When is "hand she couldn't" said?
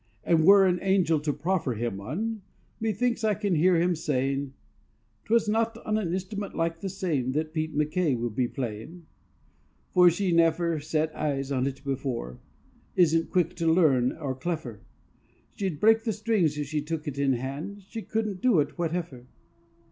17.33-18.41